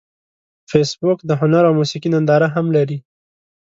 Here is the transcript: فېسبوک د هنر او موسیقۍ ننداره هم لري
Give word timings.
فېسبوک 0.69 1.19
د 1.25 1.31
هنر 1.41 1.63
او 1.69 1.73
موسیقۍ 1.79 2.09
ننداره 2.13 2.47
هم 2.55 2.65
لري 2.75 2.97